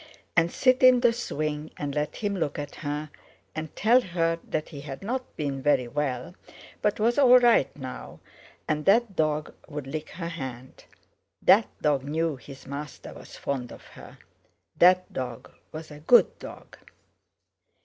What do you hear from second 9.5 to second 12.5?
would lick her hand. That dog knew